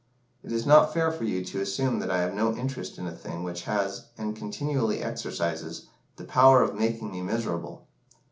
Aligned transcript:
It 0.43 0.51
is 0.51 0.65
not 0.65 0.91
fair 0.95 1.11
for 1.11 1.25
you 1.25 1.45
to 1.45 1.61
assume 1.61 1.99
that 1.99 2.09
I 2.09 2.21
have 2.23 2.33
no 2.33 2.55
interest 2.55 2.97
in 2.97 3.05
a 3.05 3.11
thing 3.11 3.43
which 3.43 3.65
has, 3.65 4.07
and 4.17 4.35
continually 4.35 4.99
exercises, 5.03 5.85
the 6.15 6.23
power 6.23 6.63
of 6.63 6.73
making 6.73 7.11
me 7.11 7.21
miserable. 7.21 7.85